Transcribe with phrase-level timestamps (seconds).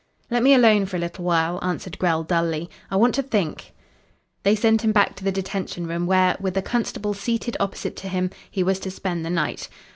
[0.31, 3.71] "Let me alone for a little while," answered Grell dully; "I want to think."
[4.41, 8.09] They sent him back to the detention room where, with a constable seated opposite to
[8.09, 9.69] him, he was to spend the night.